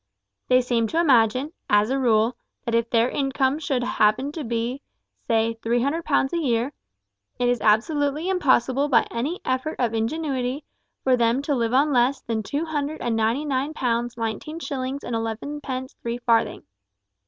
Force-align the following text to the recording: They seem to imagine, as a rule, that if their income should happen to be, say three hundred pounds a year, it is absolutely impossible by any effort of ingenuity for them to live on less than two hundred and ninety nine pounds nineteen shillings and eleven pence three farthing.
They 0.47 0.61
seem 0.61 0.87
to 0.87 0.99
imagine, 0.99 1.53
as 1.69 1.91
a 1.91 1.99
rule, 1.99 2.35
that 2.65 2.73
if 2.73 2.89
their 2.89 3.07
income 3.11 3.59
should 3.59 3.83
happen 3.83 4.31
to 4.31 4.43
be, 4.43 4.81
say 5.27 5.59
three 5.61 5.83
hundred 5.83 6.05
pounds 6.05 6.33
a 6.33 6.39
year, 6.39 6.73
it 7.37 7.47
is 7.47 7.61
absolutely 7.61 8.27
impossible 8.27 8.87
by 8.87 9.03
any 9.11 9.39
effort 9.45 9.75
of 9.77 9.93
ingenuity 9.93 10.63
for 11.03 11.15
them 11.15 11.43
to 11.43 11.53
live 11.53 11.75
on 11.75 11.93
less 11.93 12.19
than 12.21 12.41
two 12.41 12.65
hundred 12.65 12.99
and 13.01 13.15
ninety 13.15 13.45
nine 13.45 13.75
pounds 13.75 14.17
nineteen 14.17 14.57
shillings 14.57 15.03
and 15.03 15.15
eleven 15.15 15.61
pence 15.61 15.95
three 16.01 16.17
farthing. 16.17 16.63